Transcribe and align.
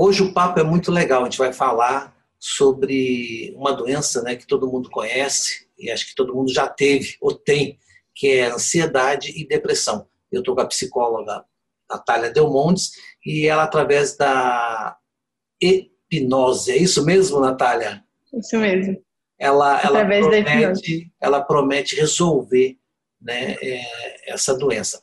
Hoje 0.00 0.22
o 0.22 0.32
papo 0.32 0.60
é 0.60 0.62
muito 0.62 0.92
legal, 0.92 1.22
a 1.22 1.24
gente 1.24 1.38
vai 1.38 1.52
falar 1.52 2.16
sobre 2.38 3.52
uma 3.56 3.72
doença 3.72 4.22
né, 4.22 4.36
que 4.36 4.46
todo 4.46 4.70
mundo 4.70 4.88
conhece 4.88 5.66
e 5.76 5.90
acho 5.90 6.06
que 6.06 6.14
todo 6.14 6.32
mundo 6.32 6.52
já 6.52 6.68
teve 6.68 7.16
ou 7.20 7.34
tem, 7.34 7.76
que 8.14 8.28
é 8.28 8.46
ansiedade 8.46 9.32
e 9.36 9.44
depressão. 9.44 10.06
Eu 10.30 10.38
estou 10.38 10.54
com 10.54 10.60
a 10.60 10.66
psicóloga 10.66 11.44
Natália 11.90 12.30
Delmontes 12.30 12.92
e 13.26 13.48
ela, 13.48 13.64
através 13.64 14.16
da 14.16 14.96
hipnose, 15.60 16.70
é 16.70 16.76
isso 16.76 17.04
mesmo, 17.04 17.40
Natália? 17.40 18.04
Isso 18.32 18.56
mesmo. 18.56 19.02
Ela, 19.36 19.82
ela, 19.82 20.04
promete, 20.04 21.12
ela 21.20 21.42
promete 21.42 21.96
resolver 21.96 22.78
né, 23.20 23.56
é, 23.60 24.32
essa 24.32 24.56
doença. 24.56 25.02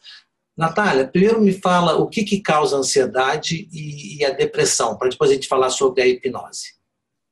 Natália, 0.57 1.07
primeiro 1.07 1.41
me 1.41 1.51
fala 1.51 1.97
o 1.97 2.07
que, 2.07 2.23
que 2.23 2.41
causa 2.41 2.75
a 2.75 2.79
ansiedade 2.79 3.67
e, 3.71 4.17
e 4.17 4.25
a 4.25 4.31
depressão, 4.31 4.97
para 4.97 5.09
depois 5.09 5.29
a 5.29 5.33
gente 5.33 5.47
falar 5.47 5.69
sobre 5.69 6.01
a 6.01 6.07
hipnose. 6.07 6.75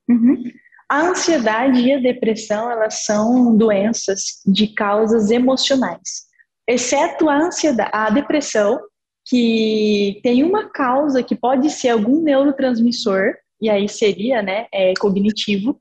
Uhum. 0.09 0.43
A 0.89 1.07
ansiedade 1.07 1.79
e 1.79 1.93
a 1.93 1.99
depressão, 1.99 2.69
elas 2.69 3.05
são 3.05 3.55
doenças 3.55 4.41
de 4.45 4.67
causas 4.67 5.31
emocionais, 5.31 6.25
exceto 6.67 7.29
a 7.29 7.37
ansiedade, 7.37 7.91
a 7.93 8.09
depressão, 8.09 8.79
que 9.25 10.19
tem 10.21 10.43
uma 10.43 10.69
causa 10.69 11.23
que 11.23 11.35
pode 11.35 11.69
ser 11.69 11.89
algum 11.89 12.21
neurotransmissor, 12.21 13.33
e 13.61 13.69
aí 13.69 13.87
seria, 13.87 14.41
né, 14.41 14.67
é, 14.73 14.93
cognitivo, 14.99 15.79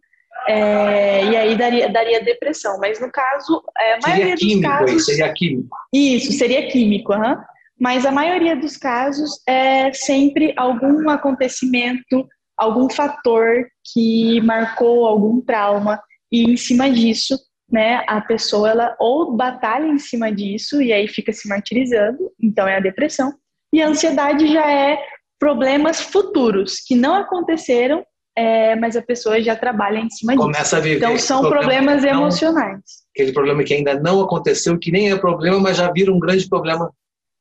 é, 0.49 1.25
e 1.27 1.32
daria, 1.73 1.89
daria 1.89 2.25
depressão. 2.25 2.79
Mas 2.79 3.01
no 3.01 3.11
caso, 3.11 3.63
é, 3.79 3.95
a 3.95 3.99
maioria 4.03 4.37
seria 4.37 4.57
dos 4.57 4.63
casos. 4.63 5.05
Seria 5.05 5.33
químico. 5.33 5.77
Isso, 5.93 6.33
seria 6.33 6.69
químico, 6.69 7.13
uhum. 7.13 7.37
mas 7.81 8.05
a 8.05 8.13
maioria 8.13 8.57
dos 8.57 8.77
casos 8.77 9.41
é 9.47 9.93
sempre 9.93 10.53
algum 10.57 11.09
acontecimento, 11.09 12.27
algum 12.57 12.89
fator 12.91 13.67
que 13.93 14.41
marcou 14.43 15.07
algum 15.07 15.41
trauma, 15.41 16.01
e 16.31 16.45
em 16.45 16.57
cima 16.57 16.91
disso, 16.91 17.39
né, 17.71 18.05
a 18.07 18.21
pessoa 18.21 18.71
ela 18.71 18.97
ou 18.99 19.35
batalha 19.35 19.87
em 19.87 19.99
cima 19.99 20.31
disso 20.31 20.81
e 20.83 20.93
aí 20.93 21.09
fica 21.09 21.33
se 21.33 21.49
martirizando, 21.49 22.31
então 22.41 22.69
é 22.69 22.77
a 22.77 22.81
depressão. 22.81 23.33
E 23.73 23.83
a 23.83 23.89
ansiedade 23.89 24.47
já 24.53 24.71
é 24.71 24.99
problemas 25.39 26.01
futuros 26.01 26.77
que 26.87 26.95
não 26.95 27.15
aconteceram 27.15 28.05
é, 28.37 28.75
mas 28.77 28.97
a 28.97 29.03
pessoa 29.03 29.41
já 29.43 29.55
trabalha 29.55 29.99
em 29.99 30.11
cima 30.11 30.35
Começa 30.37 30.63
disso. 30.63 30.77
A 30.77 30.81
viver 30.81 30.97
então 30.97 31.19
são 31.19 31.43
problemas 31.49 32.03
emocionais. 32.05 32.81
aquele 33.15 33.33
problema 33.33 33.63
que 33.63 33.75
ainda 33.75 34.01
não 34.01 34.21
aconteceu, 34.21 34.79
que 34.79 34.91
nem 34.91 35.11
é 35.11 35.17
problema, 35.17 35.61
mas 35.61 35.77
já 35.77 35.91
vira 35.91 36.13
um 36.13 36.19
grande 36.19 36.49
problema. 36.49 36.91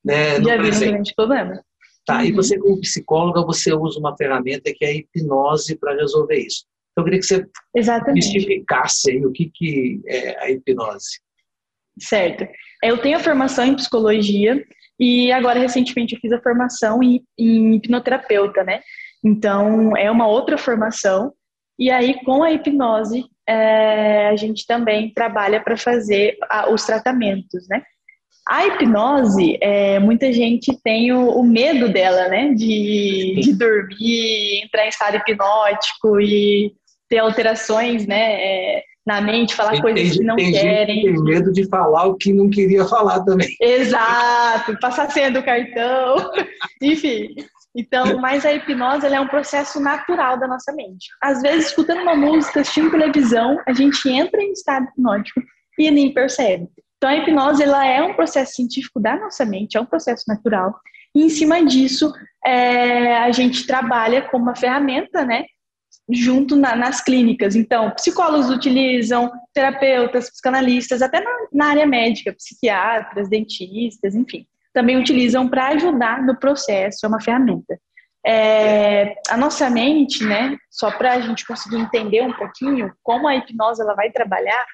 Né, 0.04 0.42
já 0.42 0.58
vira 0.58 0.76
um 0.76 0.80
grande 0.80 1.14
problema. 1.16 1.64
Tá, 2.06 2.18
uhum. 2.18 2.26
e 2.26 2.32
você 2.32 2.58
como 2.58 2.82
psicóloga, 2.82 3.46
você 3.46 3.74
usa 3.74 4.00
uma 4.00 4.18
ferramenta 4.18 4.72
que 4.76 4.84
é 4.84 4.88
a 4.88 4.94
hipnose 4.94 5.78
para 5.78 5.96
resolver 5.96 6.38
isso. 6.38 6.66
Então, 6.92 7.04
eu 7.04 7.06
queria 7.06 7.20
que 7.20 7.26
você 7.26 7.48
Exatamente. 7.76 8.16
mistificasse 8.16 9.12
aí 9.12 9.26
o 9.26 9.32
que, 9.32 9.52
que 9.54 10.02
é 10.06 10.44
a 10.44 10.50
hipnose. 10.50 11.20
Certo. 12.00 12.46
Eu 12.84 12.98
tenho 12.98 13.18
a 13.18 13.22
formação 13.22 13.66
em 13.66 13.76
psicologia 13.76 14.66
e 15.00 15.32
agora, 15.32 15.60
recentemente, 15.60 16.16
eu 16.16 16.20
fiz 16.20 16.32
a 16.32 16.42
formação 16.42 17.02
em, 17.02 17.24
em 17.38 17.76
hipnoterapeuta, 17.76 18.64
né? 18.64 18.82
Então, 19.24 19.96
é 19.96 20.10
uma 20.10 20.28
outra 20.28 20.58
formação. 20.58 21.34
E 21.78 21.90
aí, 21.90 22.24
com 22.24 22.44
a 22.44 22.52
hipnose, 22.52 23.26
é, 23.48 24.28
a 24.28 24.36
gente 24.36 24.66
também 24.66 25.12
trabalha 25.14 25.62
para 25.62 25.78
fazer 25.78 26.38
a, 26.50 26.70
os 26.72 26.86
tratamentos, 26.86 27.68
né? 27.70 27.82
A 28.48 28.66
hipnose, 28.66 29.58
é, 29.62 30.00
muita 30.00 30.34
gente 30.34 30.76
tem 30.84 31.12
o, 31.12 31.30
o, 31.30 31.44
medo 31.44 31.90
dela, 31.90 32.28
né? 32.28 32.54
De, 32.54 33.40
de 33.42 33.54
dormir, 33.54 34.64
entrar 34.64 34.86
em 34.86 34.90
estado 34.90 35.18
hipnótico 35.18 36.20
e 36.20 36.74
ter 37.08 37.20
alterações, 37.20 38.08
né? 38.08 38.34
É, 38.34 38.84
na 39.06 39.20
mente, 39.20 39.56
falar 39.56 39.72
tem, 39.72 39.82
coisas 39.82 40.18
que 40.18 40.24
não 40.24 40.36
tem 40.36 40.52
querem. 40.52 41.02
Gente 41.02 41.14
tem 41.14 41.24
medo 41.24 41.52
de 41.52 41.68
falar 41.68 42.06
o 42.06 42.16
que 42.16 42.32
não 42.32 42.50
queria 42.50 42.86
falar 42.86 43.24
também. 43.24 43.56
Exato, 43.60 44.80
passar 44.80 45.12
senha 45.12 45.32
do 45.32 45.44
cartão, 45.44 46.32
enfim. 46.82 47.36
Então, 47.76 48.20
mas 48.20 48.46
a 48.46 48.54
hipnose 48.54 49.08
é 49.08 49.20
um 49.20 49.28
processo 49.28 49.80
natural 49.80 50.38
da 50.38 50.48
nossa 50.48 50.74
mente. 50.74 51.08
Às 51.22 51.42
vezes, 51.42 51.68
escutando 51.68 52.02
uma 52.02 52.16
música, 52.16 52.60
assistindo 52.60 52.92
televisão, 52.92 53.58
a 53.66 53.74
gente 53.74 54.10
entra 54.10 54.42
em 54.42 54.52
estado 54.52 54.88
hipnótico 54.88 55.42
e 55.80 55.90
nem 55.90 56.14
percebe. 56.14 56.68
Então, 56.98 57.10
a 57.10 57.16
hipnose 57.16 57.64
ela 57.64 57.86
é 57.86 58.02
um 58.02 58.14
processo 58.14 58.56
científico 58.56 59.00
da 59.00 59.16
nossa 59.16 59.46
mente, 59.46 59.78
é 59.78 59.82
um 59.82 59.86
processo 59.86 60.26
natural. 60.28 60.78
E 61.16 61.24
em 61.24 61.30
cima 61.30 61.64
disso, 61.66 62.14
é, 62.46 63.18
a 63.18 63.32
gente 63.32 63.66
trabalha 63.66 64.22
como 64.30 64.44
uma 64.44 64.56
ferramenta, 64.56 65.26
né? 65.26 65.46
Junto 66.10 66.58
na, 66.58 66.76
nas 66.76 67.02
clínicas. 67.02 67.56
Então, 67.56 67.90
psicólogos 67.92 68.50
utilizam, 68.50 69.32
terapeutas, 69.54 70.30
psicanalistas, 70.30 71.02
até 71.02 71.22
na, 71.22 71.32
na 71.54 71.66
área 71.68 71.86
médica, 71.86 72.34
psiquiatras, 72.34 73.30
dentistas, 73.30 74.14
enfim 74.14 74.46
também 74.74 74.98
utilizam 74.98 75.48
para 75.48 75.70
ajudar 75.70 76.24
no 76.24 76.38
processo, 76.38 77.06
é 77.06 77.10
uma 77.10 77.22
ferramenta. 77.22 77.80
É, 78.26 79.16
a 79.30 79.38
nossa 79.38 79.70
mente, 79.70 80.24
né, 80.24 80.56
só 80.70 80.92
para 80.92 81.14
a 81.14 81.22
gente 81.22 81.46
conseguir 81.46 81.78
entender 81.78 82.22
um 82.22 82.34
pouquinho 82.34 82.94
como 83.02 83.28
a 83.28 83.36
hipnose 83.36 83.82
ela 83.82 83.96
vai 83.96 84.12
trabalhar, 84.12 84.66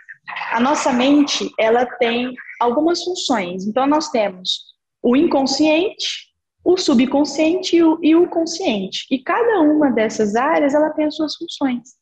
a 0.52 0.60
nossa 0.60 0.92
mente 0.92 1.50
ela 1.58 1.86
tem 1.86 2.34
algumas 2.60 3.04
funções. 3.04 3.66
Então 3.66 3.88
nós 3.88 4.10
temos 4.10 4.66
o 5.02 5.16
inconsciente, 5.16 6.28
o 6.64 6.76
subconsciente 6.76 7.78
e 7.78 7.84
o, 7.84 7.98
e 8.04 8.16
o 8.16 8.28
consciente. 8.28 9.06
E 9.10 9.20
cada 9.20 9.62
uma 9.62 9.90
dessas 9.92 10.36
áreas 10.36 10.74
ela 10.74 10.90
tem 10.90 11.06
as 11.06 11.16
suas 11.16 11.36
funções. 11.36 11.96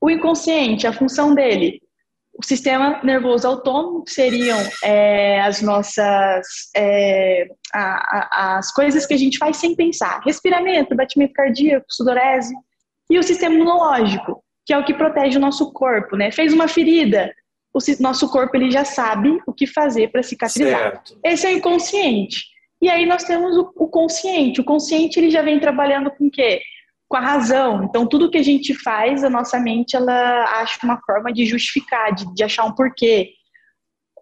O 0.00 0.08
inconsciente, 0.08 0.86
a 0.86 0.92
função 0.92 1.34
dele 1.34 1.80
o 2.38 2.44
sistema 2.44 3.00
nervoso 3.02 3.48
autônomo, 3.48 4.04
que 4.04 4.10
seriam 4.10 4.58
é, 4.82 5.40
as 5.40 5.62
nossas 5.62 6.46
é, 6.76 7.48
a, 7.72 7.80
a, 7.80 8.58
as 8.58 8.72
coisas 8.72 9.06
que 9.06 9.14
a 9.14 9.18
gente 9.18 9.38
faz 9.38 9.56
sem 9.56 9.74
pensar, 9.74 10.20
respiramento, 10.24 10.94
batimento 10.94 11.32
cardíaco, 11.32 11.86
sudorese, 11.88 12.54
e 13.08 13.18
o 13.18 13.22
sistema 13.22 13.54
imunológico, 13.54 14.42
que 14.66 14.72
é 14.72 14.78
o 14.78 14.84
que 14.84 14.92
protege 14.92 15.38
o 15.38 15.40
nosso 15.40 15.72
corpo, 15.72 16.16
né? 16.16 16.30
Fez 16.30 16.52
uma 16.52 16.68
ferida, 16.68 17.32
o 17.72 17.78
nosso 18.00 18.30
corpo 18.30 18.56
ele 18.56 18.70
já 18.70 18.84
sabe 18.84 19.38
o 19.46 19.52
que 19.52 19.66
fazer 19.66 20.08
para 20.08 20.22
cicatrizar. 20.22 20.80
Certo. 20.80 21.18
Esse 21.24 21.46
é 21.46 21.50
o 21.50 21.56
inconsciente. 21.56 22.44
E 22.82 22.90
aí 22.90 23.06
nós 23.06 23.24
temos 23.24 23.56
o, 23.56 23.72
o 23.76 23.88
consciente. 23.88 24.60
O 24.60 24.64
consciente 24.64 25.18
ele 25.18 25.30
já 25.30 25.42
vem 25.42 25.58
trabalhando 25.58 26.10
com 26.10 26.26
o 26.26 26.30
quê? 26.30 26.60
Com 27.08 27.16
a 27.16 27.20
razão. 27.20 27.84
Então, 27.84 28.06
tudo 28.06 28.30
que 28.30 28.38
a 28.38 28.42
gente 28.42 28.74
faz, 28.74 29.22
a 29.22 29.30
nossa 29.30 29.58
mente 29.58 29.96
ela 29.96 30.44
acha 30.60 30.78
uma 30.82 31.00
forma 31.04 31.32
de 31.32 31.46
justificar, 31.46 32.14
de, 32.14 32.32
de 32.34 32.42
achar 32.42 32.64
um 32.64 32.74
porquê. 32.74 33.30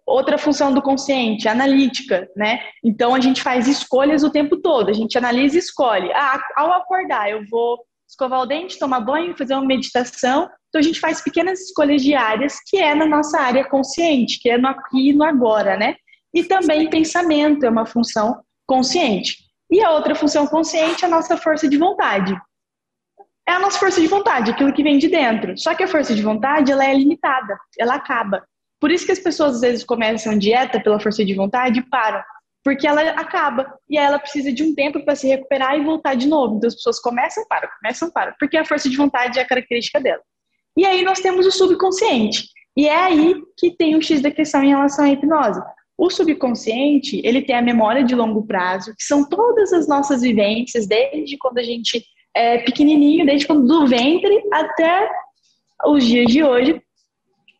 Outra 0.06 0.36
função 0.36 0.72
do 0.72 0.82
consciente, 0.82 1.48
analítica, 1.48 2.28
né? 2.36 2.60
Então, 2.84 3.14
a 3.14 3.20
gente 3.20 3.42
faz 3.42 3.66
escolhas 3.66 4.22
o 4.22 4.30
tempo 4.30 4.58
todo. 4.58 4.90
A 4.90 4.92
gente 4.92 5.16
analisa 5.16 5.56
e 5.56 5.58
escolhe. 5.58 6.12
Ah, 6.12 6.38
ao 6.56 6.72
acordar, 6.74 7.30
eu 7.30 7.42
vou 7.50 7.78
escovar 8.06 8.42
o 8.42 8.46
dente, 8.46 8.78
tomar 8.78 9.00
banho, 9.00 9.36
fazer 9.36 9.54
uma 9.54 9.64
meditação. 9.64 10.50
Então, 10.68 10.78
a 10.78 10.82
gente 10.82 11.00
faz 11.00 11.22
pequenas 11.22 11.60
escolhas 11.60 12.02
diárias, 12.02 12.58
que 12.68 12.76
é 12.76 12.94
na 12.94 13.06
nossa 13.06 13.40
área 13.40 13.64
consciente, 13.66 14.38
que 14.40 14.50
é 14.50 14.58
no 14.58 14.68
aqui 14.68 15.08
e 15.08 15.12
no 15.14 15.24
agora, 15.24 15.74
né? 15.78 15.96
E 16.34 16.44
também 16.44 16.90
pensamento 16.90 17.64
é 17.64 17.70
uma 17.70 17.86
função 17.86 18.42
consciente. 18.66 19.38
E 19.70 19.82
a 19.82 19.92
outra 19.92 20.14
função 20.14 20.46
consciente 20.46 21.02
é 21.02 21.08
a 21.08 21.10
nossa 21.10 21.38
força 21.38 21.66
de 21.66 21.78
vontade 21.78 22.36
é 23.46 23.52
a 23.52 23.58
nossa 23.58 23.78
força 23.78 24.00
de 24.00 24.06
vontade, 24.06 24.50
aquilo 24.50 24.72
que 24.72 24.82
vem 24.82 24.98
de 24.98 25.08
dentro. 25.08 25.56
Só 25.58 25.74
que 25.74 25.82
a 25.82 25.88
força 25.88 26.14
de 26.14 26.22
vontade, 26.22 26.72
ela 26.72 26.84
é 26.84 26.94
limitada, 26.94 27.58
ela 27.78 27.94
acaba. 27.94 28.42
Por 28.80 28.90
isso 28.90 29.06
que 29.06 29.12
as 29.12 29.18
pessoas 29.18 29.56
às 29.56 29.60
vezes 29.60 29.84
começam 29.84 30.38
dieta 30.38 30.80
pela 30.80 31.00
força 31.00 31.24
de 31.24 31.34
vontade 31.34 31.80
e 31.80 31.88
param, 31.88 32.22
porque 32.62 32.86
ela 32.86 33.02
acaba 33.10 33.78
e 33.88 33.96
ela 33.98 34.18
precisa 34.18 34.52
de 34.52 34.62
um 34.62 34.74
tempo 34.74 35.04
para 35.04 35.14
se 35.14 35.28
recuperar 35.28 35.76
e 35.76 35.84
voltar 35.84 36.14
de 36.14 36.26
novo. 36.26 36.56
Então 36.56 36.68
as 36.68 36.74
pessoas 36.74 36.98
começam, 37.00 37.44
param, 37.48 37.68
começam, 37.80 38.10
param, 38.10 38.34
porque 38.38 38.56
a 38.56 38.64
força 38.64 38.88
de 38.88 38.96
vontade 38.96 39.38
é 39.38 39.42
a 39.42 39.46
característica 39.46 40.00
dela. 40.00 40.22
E 40.76 40.84
aí 40.84 41.02
nós 41.02 41.20
temos 41.20 41.46
o 41.46 41.50
subconsciente. 41.50 42.48
E 42.76 42.88
é 42.88 42.96
aí 42.96 43.36
que 43.56 43.70
tem 43.76 43.94
o 43.94 44.02
X 44.02 44.20
da 44.20 44.30
questão 44.30 44.62
em 44.62 44.70
relação 44.70 45.04
à 45.04 45.10
hipnose. 45.10 45.60
O 45.96 46.10
subconsciente, 46.10 47.20
ele 47.24 47.42
tem 47.42 47.56
a 47.56 47.62
memória 47.62 48.02
de 48.02 48.14
longo 48.16 48.44
prazo, 48.44 48.92
que 48.98 49.04
são 49.04 49.28
todas 49.28 49.72
as 49.72 49.86
nossas 49.86 50.22
vivências, 50.22 50.88
desde 50.88 51.38
quando 51.38 51.58
a 51.58 51.62
gente 51.62 52.04
é, 52.34 52.58
pequenininho, 52.58 53.24
desde 53.24 53.46
quando 53.46 53.66
do 53.66 53.86
ventre 53.86 54.42
até 54.52 55.08
os 55.86 56.04
dias 56.04 56.26
de 56.26 56.42
hoje, 56.42 56.82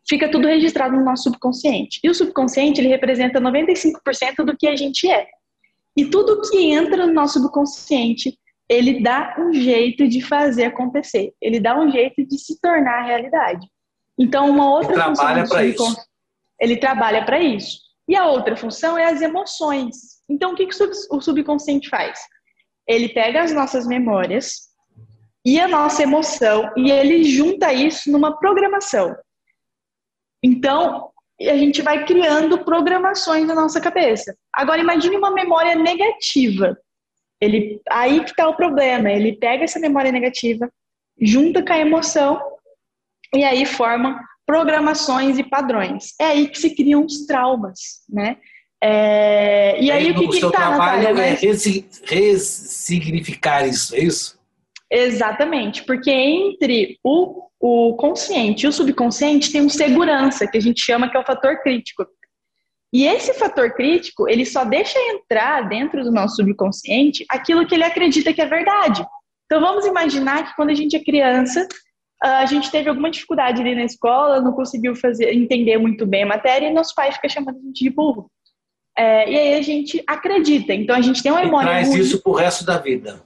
fica 0.09 0.31
tudo 0.31 0.47
registrado 0.47 0.97
no 0.97 1.05
nosso 1.05 1.25
subconsciente. 1.25 2.01
E 2.03 2.11
o 2.11 2.15
subconsciente, 2.15 2.81
ele 2.81 2.89
representa 2.89 3.41
95% 3.41 4.45
do 4.45 4.57
que 4.57 4.67
a 4.67 4.77
gente 4.77 5.09
é. 5.11 5.27
E 5.97 6.05
tudo 6.07 6.41
que 6.43 6.73
entra 6.73 7.07
no 7.07 7.13
nosso 7.13 7.35
subconsciente, 7.35 8.37
ele 8.69 9.03
dá 9.03 9.37
um 9.39 9.53
jeito 9.53 10.09
de 10.09 10.21
fazer 10.21 10.65
acontecer. 10.65 11.33
Ele 11.41 11.61
dá 11.61 11.79
um 11.79 11.91
jeito 11.91 12.27
de 12.27 12.39
se 12.39 12.61
tornar 12.61 13.05
realidade. 13.05 13.67
Então, 14.19 14.51
uma 14.51 14.71
outra 14.71 14.93
ele 14.93 15.03
trabalha 15.03 15.49
para 15.49 15.65
isso. 15.65 15.97
Ele 16.61 16.77
trabalha 16.77 17.25
para 17.25 17.41
isso. 17.41 17.79
E 18.09 18.17
a 18.17 18.27
outra 18.27 18.57
função 18.57 18.99
é 18.99 19.07
as 19.07 19.23
emoções. 19.23 20.23
Então, 20.29 20.53
o 20.53 20.57
que, 20.57 20.67
que 20.67 20.75
o 21.11 21.21
subconsciente 21.21 21.89
faz? 21.89 22.19
Ele 22.87 23.09
pega 23.09 23.43
as 23.43 23.53
nossas 23.53 23.87
memórias 23.87 24.69
e 25.45 25.61
a 25.61 25.69
nossa 25.69 26.03
emoção, 26.03 26.73
e 26.77 26.91
ele 26.91 27.25
junta 27.25 27.73
isso 27.73 28.11
numa 28.11 28.39
programação. 28.39 29.15
Então, 30.43 31.11
a 31.41 31.57
gente 31.57 31.83
vai 31.83 32.05
criando 32.07 32.65
programações 32.65 33.47
na 33.47 33.55
nossa 33.55 33.81
cabeça. 33.81 34.35
Agora, 34.53 34.81
imagine 34.81 35.17
uma 35.17 35.31
memória 35.31 35.75
negativa. 35.75 36.79
Ele, 37.41 37.81
aí 37.91 38.25
que 38.25 38.31
está 38.31 38.49
o 38.49 38.57
problema. 38.57 39.11
Ele 39.11 39.37
pega 39.37 39.65
essa 39.65 39.79
memória 39.79 40.13
negativa, 40.13 40.71
junta 41.21 41.63
com 41.63 41.73
a 41.73 41.79
emoção, 41.79 42.41
e 43.35 43.45
aí 43.45 43.67
forma 43.67 44.19
programações 44.47 45.39
e 45.39 45.45
padrões. 45.45 46.15
É 46.21 46.27
aí 46.27 46.49
que 46.49 46.59
se 46.59 46.75
criam 46.75 47.05
os 47.05 47.27
traumas, 47.27 48.05
né? 48.09 48.39
É, 48.87 49.83
e 49.83 49.91
aí, 49.91 50.09
aí 50.09 50.11
o 50.11 50.15
que, 50.15 50.29
que 50.29 50.41
seu 50.41 50.51
tá, 50.51 50.59
trabalho 50.59 51.15
Natália, 51.15 51.23
é 51.23 51.35
ressignificar 52.05 53.67
isso, 53.67 53.97
é 53.97 54.01
isso? 54.01 54.39
Exatamente, 54.91 55.85
porque 55.85 56.11
entre 56.11 56.99
o, 57.03 57.49
o 57.59 57.97
consciente 57.97 58.67
e 58.67 58.69
o 58.69 58.73
subconsciente 58.73 59.51
tem 59.51 59.63
um 59.63 59.71
segurança, 59.71 60.47
que 60.47 60.59
a 60.59 60.61
gente 60.61 60.83
chama 60.83 61.09
que 61.09 61.17
é 61.17 61.21
o 61.21 61.25
fator 61.25 61.63
crítico. 61.63 62.07
E 62.93 63.07
esse 63.07 63.33
fator 63.33 63.73
crítico, 63.73 64.29
ele 64.29 64.45
só 64.45 64.67
deixa 64.67 64.99
entrar 64.99 65.67
dentro 65.67 66.05
do 66.05 66.13
nosso 66.13 66.37
subconsciente 66.37 67.25
aquilo 67.31 67.67
que 67.67 67.75
ele 67.75 67.85
acredita 67.85 68.35
que 68.35 68.43
é 68.43 68.47
verdade. 68.47 69.03
Então 69.47 69.63
vamos 69.63 69.87
imaginar 69.87 70.47
que 70.47 70.55
quando 70.57 70.69
a 70.71 70.75
gente 70.75 70.95
é 70.95 71.03
criança, 71.03 71.67
a 72.23 72.45
gente 72.45 72.71
teve 72.71 72.91
alguma 72.91 73.11
dificuldade 73.11 73.63
ali 73.63 73.75
na 73.75 73.85
escola, 73.85 74.43
não 74.43 74.53
conseguiu 74.53 74.95
fazer, 74.95 75.33
entender 75.33 75.79
muito 75.79 76.05
bem 76.05 76.25
a 76.25 76.27
matéria 76.27 76.69
e 76.69 76.73
nossos 76.73 76.95
pais 76.95 77.15
ficam 77.15 77.31
chamando 77.31 77.57
a 77.57 77.61
gente 77.63 77.83
de 77.83 77.89
burro. 77.89 78.31
É, 78.97 79.29
e 79.29 79.37
aí 79.37 79.55
a 79.55 79.63
gente 79.63 80.03
acredita. 80.07 80.73
Então 80.73 80.95
a 80.95 81.01
gente 81.01 81.23
tem 81.23 81.33
uma 81.33 81.43
memória. 81.43 81.67
E 81.67 81.71
traz 81.71 81.89
muito... 81.89 82.03
isso 82.03 82.23
pro 82.23 82.33
resto 82.33 82.65
da 82.65 82.79
vida. 82.79 83.23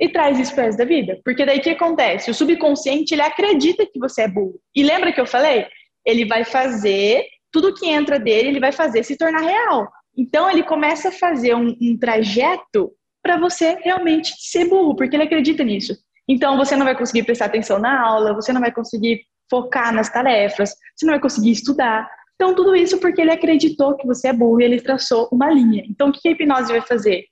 E 0.00 0.08
traz 0.08 0.38
isso 0.38 0.54
pro 0.54 0.64
resto 0.64 0.78
da 0.78 0.84
vida. 0.84 1.20
Porque 1.24 1.44
daí 1.44 1.58
o 1.58 1.62
que 1.62 1.70
acontece? 1.70 2.30
O 2.30 2.34
subconsciente 2.34 3.14
ele 3.14 3.22
acredita 3.22 3.84
que 3.86 3.98
você 3.98 4.22
é 4.22 4.28
burro. 4.28 4.58
E 4.74 4.82
lembra 4.82 5.12
que 5.12 5.20
eu 5.20 5.26
falei? 5.26 5.66
Ele 6.06 6.24
vai 6.24 6.44
fazer 6.44 7.24
tudo 7.52 7.74
que 7.74 7.88
entra 7.88 8.18
dele, 8.18 8.48
ele 8.48 8.60
vai 8.60 8.72
fazer 8.72 9.02
se 9.02 9.16
tornar 9.16 9.42
real. 9.42 9.88
Então 10.16 10.50
ele 10.50 10.62
começa 10.62 11.08
a 11.08 11.12
fazer 11.12 11.54
um, 11.54 11.76
um 11.80 11.98
trajeto 11.98 12.92
para 13.22 13.38
você 13.38 13.76
realmente 13.82 14.32
ser 14.38 14.68
burro, 14.68 14.96
porque 14.96 15.16
ele 15.16 15.24
acredita 15.24 15.62
nisso. 15.64 15.94
Então 16.28 16.56
você 16.56 16.76
não 16.76 16.84
vai 16.84 16.96
conseguir 16.96 17.24
prestar 17.24 17.46
atenção 17.46 17.78
na 17.78 18.00
aula, 18.00 18.34
você 18.34 18.52
não 18.52 18.60
vai 18.60 18.72
conseguir 18.72 19.20
focar 19.50 19.92
nas 19.92 20.08
tarefas, 20.08 20.74
você 20.94 21.04
não 21.04 21.14
vai 21.14 21.20
conseguir 21.20 21.50
estudar, 21.50 22.08
então, 22.40 22.54
tudo 22.54 22.74
isso 22.74 22.98
porque 22.98 23.20
ele 23.20 23.32
acreditou 23.32 23.94
que 23.98 24.06
você 24.06 24.28
é 24.28 24.32
burro 24.32 24.62
e 24.62 24.64
ele 24.64 24.80
traçou 24.80 25.28
uma 25.30 25.50
linha. 25.52 25.84
Então, 25.86 26.08
o 26.08 26.12
que 26.12 26.26
a 26.26 26.30
hipnose 26.30 26.72
vai 26.72 26.80
fazer? 26.80 27.26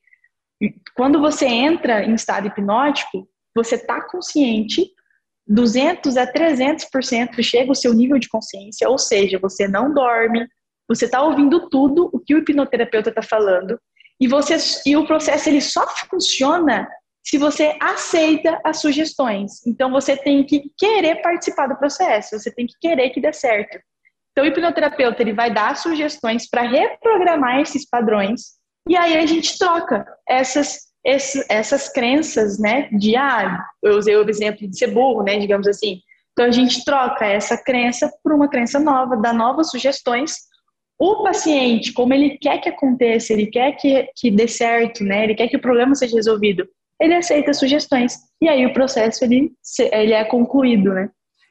Quando 0.95 1.19
você 1.19 1.47
entra 1.47 2.05
em 2.05 2.13
estado 2.13 2.47
hipnótico, 2.47 3.27
você 3.57 3.77
está 3.77 4.03
consciente, 4.03 4.87
200 5.47 6.15
a 6.19 6.31
300% 6.31 7.43
chega 7.43 7.73
o 7.73 7.75
seu 7.75 7.95
nível 7.95 8.19
de 8.19 8.29
consciência, 8.29 8.87
ou 8.87 8.99
seja, 8.99 9.39
você 9.39 9.67
não 9.67 9.95
dorme, 9.95 10.47
você 10.87 11.07
está 11.07 11.23
ouvindo 11.23 11.71
tudo 11.71 12.11
o 12.13 12.21
que 12.21 12.35
o 12.35 12.39
hipnoterapeuta 12.41 13.09
está 13.09 13.23
falando, 13.23 13.81
e, 14.21 14.29
você, 14.29 14.59
e 14.85 14.95
o 14.95 15.07
processo 15.07 15.49
ele 15.49 15.63
só 15.63 15.87
funciona 16.11 16.87
se 17.25 17.39
você 17.39 17.75
aceita 17.81 18.61
as 18.63 18.83
sugestões. 18.83 19.67
Então, 19.67 19.91
você 19.91 20.19
tem 20.19 20.45
que 20.45 20.71
querer 20.77 21.23
participar 21.23 21.67
do 21.67 21.79
processo, 21.79 22.39
você 22.39 22.51
tem 22.51 22.67
que 22.67 22.75
querer 22.79 23.09
que 23.09 23.23
dê 23.23 23.33
certo. 23.33 23.79
Então, 24.39 24.47
o 24.47 24.53
hipnoterapeuta 24.53 25.21
ele 25.21 25.33
vai 25.33 25.53
dar 25.53 25.77
sugestões 25.77 26.49
para 26.49 26.63
reprogramar 26.63 27.59
esses 27.59 27.85
padrões 27.85 28.53
e 28.89 28.97
aí 28.97 29.17
a 29.17 29.27
gente 29.27 29.59
troca 29.59 30.07
essas, 30.29 30.79
essas, 31.05 31.45
essas 31.51 31.89
crenças, 31.89 32.57
né? 32.57 32.89
De, 32.93 33.17
ah, 33.17 33.67
eu 33.83 33.99
usei 33.99 34.15
o 34.15 34.31
exemplo 34.31 34.69
de 34.69 34.79
ser 34.79 34.93
burro, 34.93 35.25
né? 35.25 35.41
Digamos 35.41 35.67
assim. 35.67 35.99
Então, 36.33 36.47
a 36.47 36.53
gente 36.53 36.85
troca 36.85 37.27
essa 37.27 37.61
crença 37.61 38.09
por 38.23 38.33
uma 38.33 38.49
crença 38.49 38.79
nova, 38.79 39.17
dá 39.17 39.33
novas 39.33 39.73
sugestões. 39.73 40.37
O 40.97 41.25
paciente, 41.25 41.93
como 41.93 42.15
ele 42.15 42.39
quer 42.39 42.59
que 42.59 42.69
aconteça, 42.69 43.33
ele 43.33 43.47
quer 43.47 43.73
que, 43.73 44.09
que 44.15 44.31
dê 44.31 44.47
certo, 44.47 45.03
né? 45.03 45.25
Ele 45.25 45.35
quer 45.35 45.49
que 45.49 45.57
o 45.57 45.61
problema 45.61 45.97
seja 45.97 46.15
resolvido, 46.15 46.65
ele 47.01 47.15
aceita 47.15 47.53
sugestões. 47.53 48.15
E 48.41 48.49
aí 48.49 48.65
o 48.65 48.73
processo, 48.73 49.25
ele, 49.25 49.51
ele 49.91 50.13
é 50.13 50.25
concluído, 50.25 50.95
né? 50.95 51.11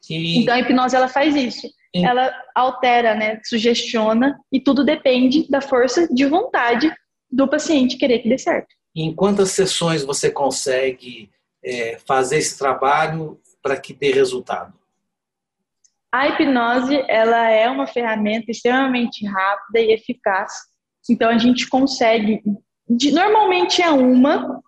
E... 0.09 0.39
Então, 0.39 0.55
a 0.55 0.59
hipnose, 0.61 0.95
ela 0.95 1.09
faz 1.09 1.35
isso 1.35 1.67
ela 1.95 2.33
altera, 2.53 3.15
né, 3.15 3.39
sugestiona 3.43 4.37
e 4.51 4.59
tudo 4.59 4.83
depende 4.83 5.49
da 5.49 5.61
força 5.61 6.07
de 6.13 6.25
vontade 6.25 6.93
do 7.31 7.47
paciente 7.47 7.97
querer 7.97 8.19
que 8.19 8.29
dê 8.29 8.37
certo. 8.37 8.67
Em 8.95 9.13
quantas 9.13 9.51
sessões 9.51 10.03
você 10.03 10.31
consegue 10.31 11.29
é, 11.63 11.97
fazer 12.05 12.37
esse 12.37 12.57
trabalho 12.57 13.39
para 13.61 13.79
que 13.79 13.93
dê 13.93 14.11
resultado? 14.11 14.73
A 16.11 16.27
hipnose 16.29 17.03
ela 17.07 17.49
é 17.49 17.69
uma 17.69 17.85
ferramenta 17.85 18.49
extremamente 18.49 19.25
rápida 19.25 19.79
e 19.79 19.91
eficaz. 19.91 20.53
Então 21.09 21.29
a 21.29 21.37
gente 21.37 21.67
consegue, 21.69 22.41
de, 22.89 23.11
normalmente 23.11 23.81
é 23.81 23.89
uma 23.89 24.61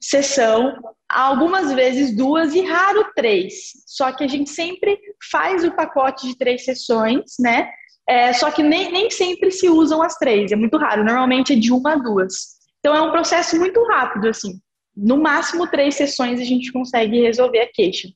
sessão 0.00 0.74
algumas 1.22 1.72
vezes 1.72 2.14
duas 2.14 2.54
e 2.54 2.60
raro 2.60 3.10
três. 3.14 3.72
Só 3.86 4.12
que 4.12 4.22
a 4.22 4.28
gente 4.28 4.50
sempre 4.50 4.98
faz 5.30 5.64
o 5.64 5.74
pacote 5.74 6.26
de 6.28 6.36
três 6.36 6.64
sessões, 6.64 7.32
né? 7.40 7.70
É, 8.08 8.32
só 8.34 8.50
que 8.50 8.62
nem, 8.62 8.92
nem 8.92 9.10
sempre 9.10 9.50
se 9.50 9.68
usam 9.68 10.02
as 10.02 10.16
três, 10.16 10.52
é 10.52 10.56
muito 10.56 10.76
raro. 10.76 11.02
Normalmente 11.02 11.54
é 11.54 11.56
de 11.56 11.72
uma 11.72 11.94
a 11.94 11.96
duas. 11.96 12.56
Então 12.78 12.94
é 12.94 13.00
um 13.00 13.10
processo 13.10 13.58
muito 13.58 13.82
rápido, 13.84 14.28
assim. 14.28 14.60
No 14.94 15.16
máximo 15.16 15.66
três 15.68 15.94
sessões 15.94 16.38
a 16.40 16.44
gente 16.44 16.70
consegue 16.70 17.22
resolver 17.22 17.60
a 17.60 17.72
queixa. 17.72 18.08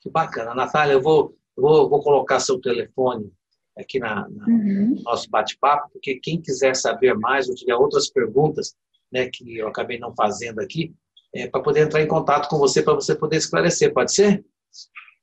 Que 0.00 0.08
bacana. 0.08 0.54
Natália, 0.54 0.94
eu 0.94 1.02
vou, 1.02 1.36
vou, 1.56 1.90
vou 1.90 2.00
colocar 2.02 2.38
seu 2.38 2.60
telefone 2.60 3.30
aqui 3.76 3.98
na, 3.98 4.28
na 4.28 4.46
uhum. 4.46 4.94
no 4.96 5.02
nosso 5.02 5.28
bate-papo, 5.28 5.90
porque 5.92 6.20
quem 6.22 6.40
quiser 6.40 6.76
saber 6.76 7.14
mais 7.14 7.48
ou 7.48 7.54
tiver 7.54 7.74
outras 7.74 8.08
perguntas, 8.08 8.74
né, 9.12 9.28
que 9.32 9.58
eu 9.58 9.66
acabei 9.66 9.98
não 9.98 10.14
fazendo 10.14 10.60
aqui, 10.60 10.94
é, 11.34 11.48
para 11.48 11.60
poder 11.60 11.80
entrar 11.80 12.00
em 12.00 12.06
contato 12.06 12.48
com 12.48 12.58
você, 12.58 12.82
para 12.82 12.94
você 12.94 13.14
poder 13.14 13.36
esclarecer. 13.36 13.92
Pode 13.92 14.14
ser? 14.14 14.44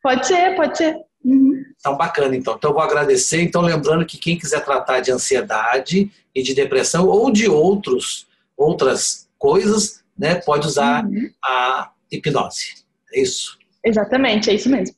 Pode 0.03 0.27
ser, 0.27 0.55
pode 0.55 0.77
ser. 0.77 0.97
Uhum. 1.23 1.63
Então, 1.79 1.95
bacana, 1.95 2.35
então. 2.35 2.55
Então, 2.55 2.71
eu 2.71 2.73
vou 2.75 2.83
agradecer. 2.83 3.41
Então, 3.41 3.61
lembrando 3.61 4.05
que 4.05 4.17
quem 4.17 4.37
quiser 4.37 4.63
tratar 4.63 4.99
de 4.99 5.11
ansiedade 5.11 6.11
e 6.33 6.43
de 6.43 6.53
depressão 6.53 7.07
ou 7.07 7.31
de 7.31 7.47
outros, 7.47 8.27
outras 8.57 9.29
coisas, 9.37 10.03
né, 10.17 10.35
pode 10.35 10.67
usar 10.67 11.05
uhum. 11.05 11.29
a 11.43 11.91
hipnose. 12.11 12.83
É 13.13 13.21
isso? 13.21 13.57
Exatamente, 13.83 14.49
é 14.49 14.53
isso 14.53 14.69
mesmo. 14.69 14.95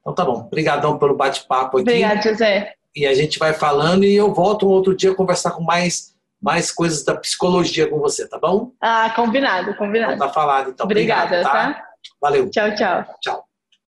Então, 0.00 0.14
tá 0.14 0.24
bom. 0.24 0.40
Obrigadão 0.40 0.98
pelo 0.98 1.16
bate-papo 1.16 1.78
aqui. 1.78 1.90
Obrigada, 1.90 2.22
José. 2.22 2.74
E 2.94 3.06
a 3.06 3.14
gente 3.14 3.38
vai 3.38 3.54
falando 3.54 4.04
e 4.04 4.14
eu 4.14 4.34
volto 4.34 4.66
um 4.66 4.70
outro 4.70 4.94
dia 4.94 5.14
conversar 5.14 5.52
com 5.52 5.62
mais 5.62 6.11
mais 6.42 6.72
coisas 6.72 7.04
da 7.04 7.14
psicologia 7.14 7.88
com 7.88 8.00
você, 8.00 8.28
tá 8.28 8.38
bom? 8.38 8.72
Ah, 8.80 9.10
combinado, 9.14 9.74
combinado. 9.76 10.14
Então 10.14 10.26
tá 10.26 10.32
falado, 10.32 10.70
então. 10.70 10.84
Obrigada, 10.84 11.36
Obrigado, 11.36 11.44
tá? 11.44 11.74
tá? 11.74 11.84
Valeu. 12.20 12.50
Tchau, 12.50 12.74
tchau. 12.74 13.04
Tchau. 13.20 13.51